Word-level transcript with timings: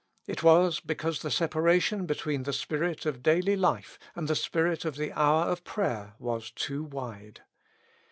It 0.25 0.41
was, 0.41 0.79
because 0.79 1.21
the 1.21 1.29
separation 1.29 2.07
between 2.07 2.41
the 2.41 2.53
spirit 2.53 3.05
of 3.05 3.21
daily 3.21 3.55
life 3.55 3.99
and 4.15 4.27
the 4.27 4.35
spirit 4.35 4.83
of 4.83 4.95
the 4.95 5.11
hour 5.13 5.43
of 5.43 5.63
prayer 5.63 6.15
was 6.17 6.49
too 6.49 6.83
wide. 6.83 7.43